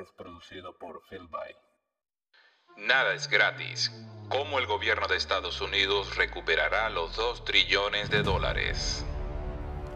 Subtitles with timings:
[0.00, 1.54] es producido por Phil By.
[2.76, 3.90] Nada es gratis.
[4.28, 9.04] ¿Cómo el gobierno de Estados Unidos recuperará los 2 trillones de dólares?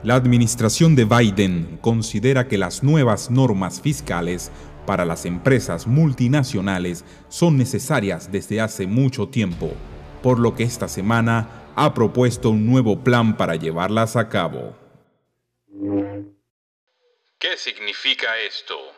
[0.02, 4.50] La administración de Biden considera que las nuevas normas fiscales
[4.86, 9.72] para las empresas multinacionales son necesarias desde hace mucho tiempo,
[10.22, 14.76] por lo que esta semana ha propuesto un nuevo plan para llevarlas a cabo.
[17.38, 18.91] ¿Qué significa esto?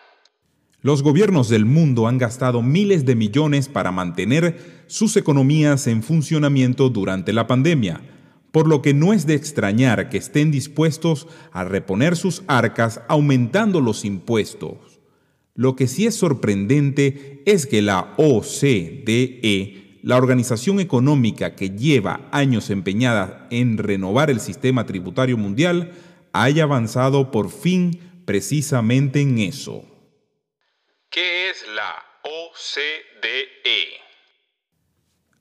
[0.85, 6.91] Los gobiernos del mundo han gastado miles de millones para mantener sus economías en funcionamiento
[6.91, 8.03] durante la pandemia,
[8.53, 13.81] por lo que no es de extrañar que estén dispuestos a reponer sus arcas aumentando
[13.81, 15.01] los impuestos.
[15.55, 22.69] Lo que sí es sorprendente es que la OCDE, la organización económica que lleva años
[22.69, 25.93] empeñada en renovar el sistema tributario mundial,
[26.35, 29.94] haya avanzado por fin precisamente en eso.
[31.15, 34.01] ¿Qué es la OCDE?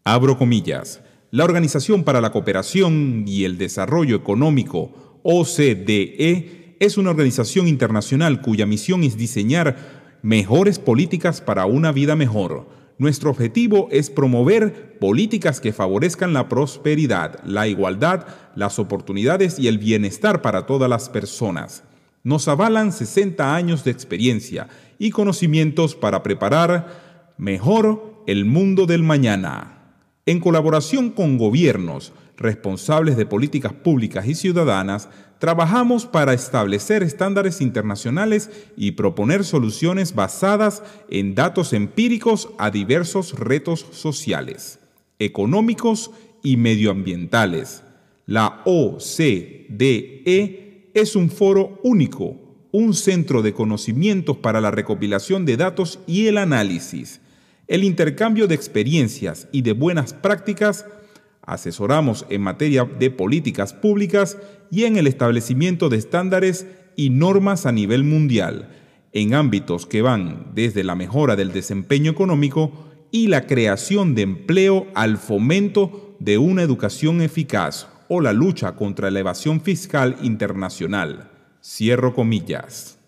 [0.03, 1.01] Abro comillas.
[1.31, 8.67] La Organización para la Cooperación y el Desarrollo Económico, OCDE, es una organización internacional cuya
[8.67, 12.69] misión es diseñar mejores políticas para una vida mejor.
[12.99, 19.79] Nuestro objetivo es promover políticas que favorezcan la prosperidad, la igualdad, las oportunidades y el
[19.79, 21.83] bienestar para todas las personas.
[22.23, 29.97] Nos avalan 60 años de experiencia y conocimientos para preparar mejor el mundo del mañana.
[30.25, 38.49] En colaboración con gobiernos, responsables de políticas públicas y ciudadanas, trabajamos para establecer estándares internacionales
[38.77, 44.79] y proponer soluciones basadas en datos empíricos a diversos retos sociales,
[45.19, 47.83] económicos y medioambientales.
[48.25, 49.83] La OCDE
[50.93, 56.39] es un foro único un centro de conocimientos para la recopilación de datos y el
[56.39, 57.21] análisis,
[57.67, 60.87] el intercambio de experiencias y de buenas prácticas,
[61.43, 64.39] asesoramos en materia de políticas públicas
[64.71, 68.69] y en el establecimiento de estándares y normas a nivel mundial,
[69.11, 72.71] en ámbitos que van desde la mejora del desempeño económico
[73.11, 79.09] y la creación de empleo al fomento de una educación eficaz o la lucha contra
[79.09, 81.31] la evasión fiscal internacional.
[81.63, 82.99] Cierro comillas.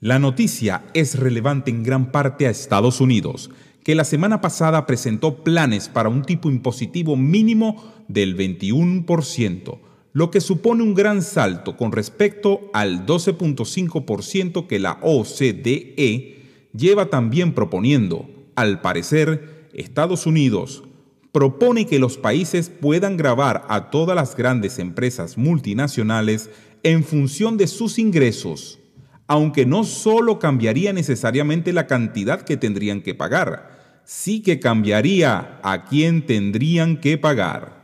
[0.00, 3.50] La noticia es relevante en gran parte a Estados Unidos,
[3.84, 9.78] que la semana pasada presentó planes para un tipo impositivo mínimo del 21%,
[10.14, 17.52] lo que supone un gran salto con respecto al 12.5% que la OCDE lleva también
[17.52, 18.30] proponiendo.
[18.54, 20.84] Al parecer, Estados Unidos
[21.32, 26.50] propone que los países puedan grabar a todas las grandes empresas multinacionales
[26.82, 28.78] en función de sus ingresos,
[29.26, 35.84] aunque no solo cambiaría necesariamente la cantidad que tendrían que pagar, sí que cambiaría a
[35.84, 37.78] quién tendrían que pagar.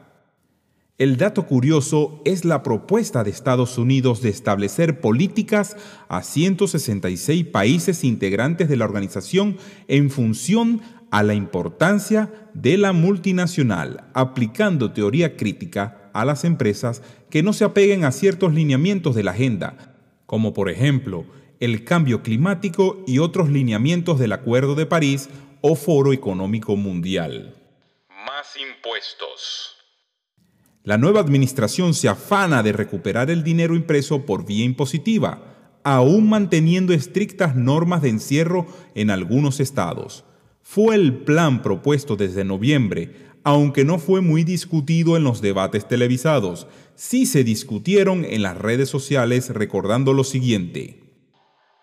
[0.96, 5.76] El dato curioso es la propuesta de Estados Unidos de establecer políticas
[6.08, 9.56] a 166 países integrantes de la organización
[9.88, 10.80] en función
[11.14, 17.62] a la importancia de la multinacional, aplicando teoría crítica a las empresas que no se
[17.62, 19.94] apeguen a ciertos lineamientos de la agenda,
[20.26, 21.24] como por ejemplo
[21.60, 25.28] el cambio climático y otros lineamientos del Acuerdo de París
[25.60, 27.54] o Foro Económico Mundial.
[28.08, 29.76] Más impuestos.
[30.82, 36.92] La nueva administración se afana de recuperar el dinero impreso por vía impositiva, aún manteniendo
[36.92, 40.24] estrictas normas de encierro en algunos estados.
[40.64, 46.66] Fue el plan propuesto desde noviembre aunque no fue muy discutido en los debates televisados,
[46.96, 50.98] sí se discutieron en las redes sociales recordando lo siguiente.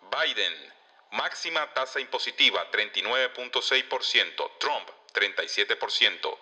[0.09, 0.53] Biden,
[1.12, 6.38] máxima tasa impositiva 39.6%, Trump 37%,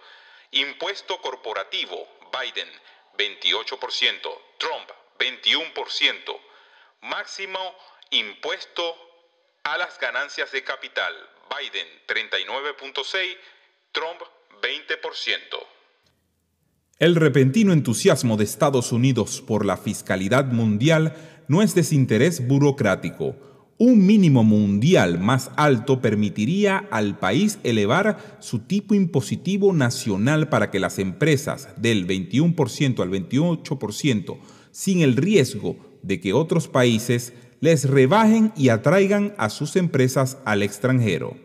[0.52, 2.70] impuesto corporativo, Biden
[3.18, 4.22] 28%,
[4.58, 4.90] Trump
[5.20, 6.40] 21%,
[7.02, 7.60] máximo
[8.12, 9.09] impuesto
[9.72, 11.14] a las ganancias de capital,
[11.48, 13.38] Biden 39.6%,
[13.92, 14.20] Trump
[14.64, 15.38] 20%.
[16.98, 23.36] El repentino entusiasmo de Estados Unidos por la fiscalidad mundial no es desinterés burocrático.
[23.78, 30.80] Un mínimo mundial más alto permitiría al país elevar su tipo impositivo nacional para que
[30.80, 34.40] las empresas del 21% al 28%
[34.72, 40.64] sin el riesgo de que otros países les rebajen y atraigan a sus empresas al
[40.64, 41.38] extranjero.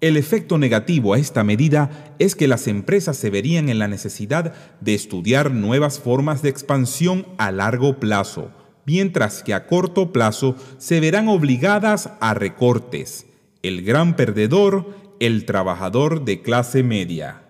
[0.00, 4.52] El efecto negativo a esta medida es que las empresas se verían en la necesidad
[4.80, 8.50] de estudiar nuevas formas de expansión a largo plazo,
[8.84, 13.26] mientras que a corto plazo se verán obligadas a recortes.
[13.62, 17.40] El gran perdedor, el trabajador de clase media.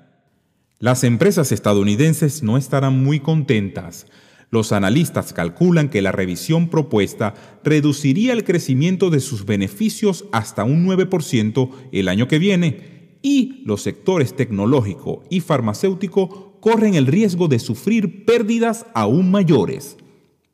[0.78, 4.06] Las empresas estadounidenses no estarán muy contentas.
[4.54, 7.34] Los analistas calculan que la revisión propuesta
[7.64, 13.82] reduciría el crecimiento de sus beneficios hasta un 9% el año que viene y los
[13.82, 19.96] sectores tecnológico y farmacéutico corren el riesgo de sufrir pérdidas aún mayores.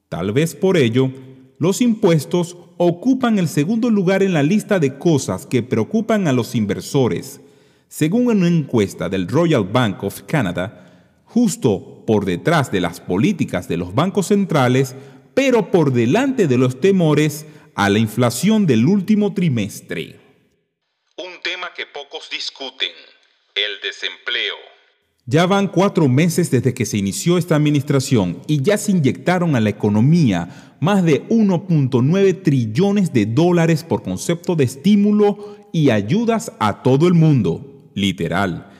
[0.08, 1.10] Tal vez por ello,
[1.58, 6.54] los impuestos ocupan el segundo lugar en la lista de cosas que preocupan a los
[6.54, 7.42] inversores.
[7.88, 10.89] Según una encuesta del Royal Bank of Canada,
[11.30, 14.96] justo por detrás de las políticas de los bancos centrales,
[15.34, 17.46] pero por delante de los temores
[17.76, 20.18] a la inflación del último trimestre.
[21.16, 22.90] Un tema que pocos discuten,
[23.54, 24.56] el desempleo.
[25.26, 29.60] Ya van cuatro meses desde que se inició esta administración y ya se inyectaron a
[29.60, 36.82] la economía más de 1.9 trillones de dólares por concepto de estímulo y ayudas a
[36.82, 38.70] todo el mundo, literal,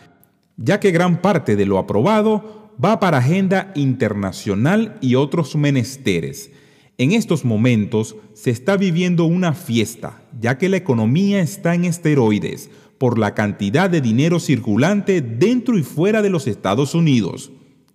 [0.63, 6.53] ya que gran parte de lo aprobado va para agenda internacional y otros menesteres.
[6.99, 12.71] En estos momentos se está viviendo una fiesta, ya que la economía está en esteroides,
[12.99, 17.51] por la cantidad de dinero circulante dentro y fuera de los Estados Unidos.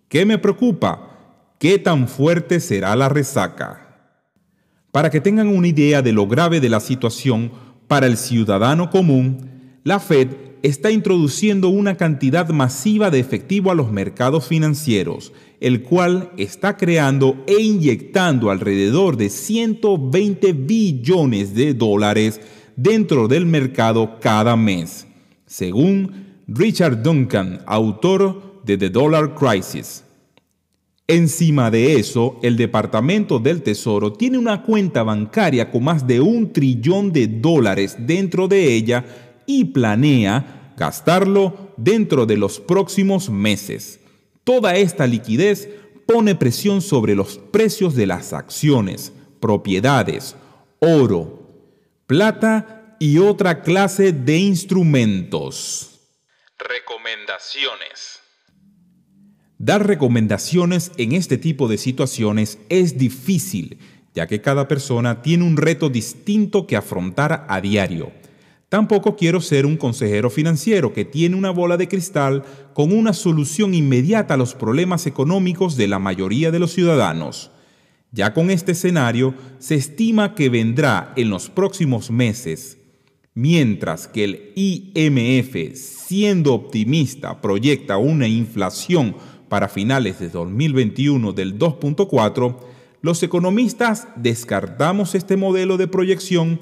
[0.09, 1.53] ¿Qué me preocupa?
[1.59, 4.15] ¿Qué tan fuerte será la resaca?
[4.91, 7.51] Para que tengan una idea de lo grave de la situación
[7.88, 10.29] para el ciudadano común, la Fed
[10.65, 17.44] está introduciendo una cantidad masiva de efectivo a los mercados financieros, el cual está creando
[17.45, 22.41] e inyectando alrededor de 120 billones de dólares
[22.75, 25.06] dentro del mercado cada mes,
[25.45, 30.03] según Richard Duncan, autor de The Dollar Crisis.
[31.07, 36.51] Encima de eso, el Departamento del Tesoro tiene una cuenta bancaria con más de un
[36.51, 39.06] trillón de dólares dentro de ella
[39.45, 44.00] y planea gastarlo dentro de los próximos meses.
[44.44, 45.69] Toda esta liquidez
[46.06, 50.36] pone presión sobre los precios de las acciones, propiedades,
[50.80, 51.45] oro,
[52.07, 56.00] plata y otra clase de instrumentos.
[56.57, 58.19] Recomendaciones.
[59.57, 63.80] Dar recomendaciones en este tipo de situaciones es difícil,
[64.13, 68.12] ya que cada persona tiene un reto distinto que afrontar a diario.
[68.69, 73.73] Tampoco quiero ser un consejero financiero que tiene una bola de cristal con una solución
[73.73, 77.51] inmediata a los problemas económicos de la mayoría de los ciudadanos.
[78.12, 82.77] Ya con este escenario, se estima que vendrá en los próximos meses,
[83.33, 89.15] mientras que el IMF, siendo optimista, proyecta una inflación
[89.47, 92.57] para finales de 2021 del 2.4,
[93.01, 96.59] los economistas descartamos este modelo de proyección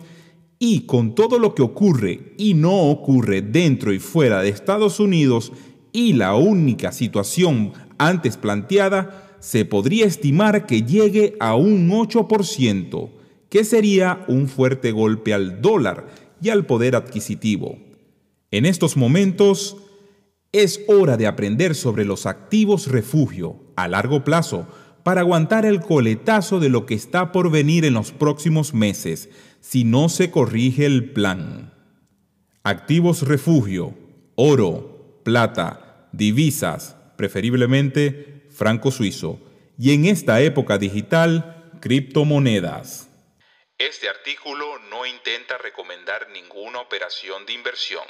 [0.65, 5.51] y con todo lo que ocurre y no ocurre dentro y fuera de Estados Unidos
[5.91, 13.09] y la única situación antes planteada, se podría estimar que llegue a un 8%,
[13.49, 16.07] que sería un fuerte golpe al dólar
[16.41, 17.77] y al poder adquisitivo.
[18.49, 19.75] En estos momentos,
[20.53, 24.65] es hora de aprender sobre los activos refugio a largo plazo
[25.03, 29.29] para aguantar el coletazo de lo que está por venir en los próximos meses
[29.59, 31.73] si no se corrige el plan.
[32.63, 33.93] Activos refugio,
[34.35, 39.39] oro, plata, divisas, preferiblemente franco suizo,
[39.77, 43.09] y en esta época digital, criptomonedas.
[43.77, 48.05] Este artículo no intenta recomendar ninguna operación de inversión,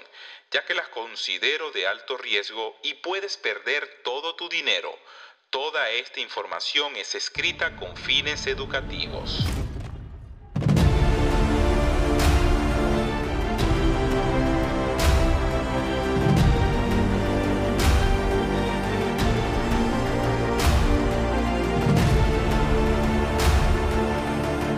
[0.51, 4.91] ya que las considero de alto riesgo y puedes perder todo tu dinero.
[5.53, 9.45] Toda esta información es escrita con fines educativos.